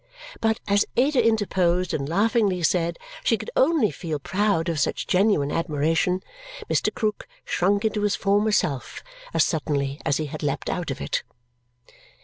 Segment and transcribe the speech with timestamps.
[0.39, 5.51] But as Ada interposed and laughingly said she could only feel proud of such genuine
[5.51, 6.23] admiration,
[6.67, 6.91] Mr.
[6.91, 11.21] Krook shrunk into his former self as suddenly as he had leaped out of it.